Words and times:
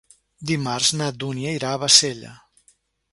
Dimarts 0.51 0.89
na 1.01 1.09
Dúnia 1.23 1.53
irà 1.57 1.73
a 1.75 1.81
Bassella. 1.83 2.33